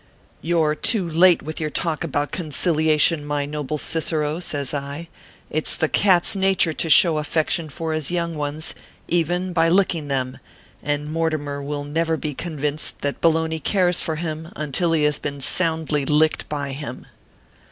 [0.41, 5.09] "You re too late with your talk about conciliation, my noble Cicero/ says I."
[5.51, 8.73] It s the cat s nature to show affection for his young ones,
[9.07, 10.39] even, by licking them,
[10.81, 15.19] and Mortimer will never be convinced that Bo logna cares for him until he has
[15.19, 17.05] been soundly licked by him."